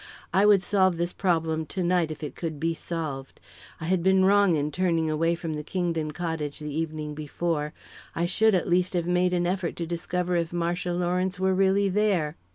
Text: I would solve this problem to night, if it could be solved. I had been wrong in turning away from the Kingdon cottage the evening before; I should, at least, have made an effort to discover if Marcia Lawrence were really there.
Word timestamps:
I 0.33 0.47
would 0.47 0.63
solve 0.63 0.97
this 0.97 1.13
problem 1.13 1.67
to 1.67 1.83
night, 1.83 2.09
if 2.09 2.23
it 2.23 2.33
could 2.33 2.59
be 2.59 2.73
solved. 2.73 3.39
I 3.79 3.85
had 3.85 4.01
been 4.01 4.25
wrong 4.25 4.55
in 4.55 4.71
turning 4.71 5.11
away 5.11 5.35
from 5.35 5.53
the 5.53 5.61
Kingdon 5.61 6.09
cottage 6.09 6.57
the 6.57 6.73
evening 6.73 7.13
before; 7.13 7.71
I 8.15 8.25
should, 8.25 8.55
at 8.55 8.67
least, 8.67 8.95
have 8.95 9.05
made 9.05 9.31
an 9.31 9.45
effort 9.45 9.75
to 9.75 9.85
discover 9.85 10.35
if 10.37 10.51
Marcia 10.51 10.93
Lawrence 10.93 11.39
were 11.39 11.53
really 11.53 11.87
there. 11.87 12.35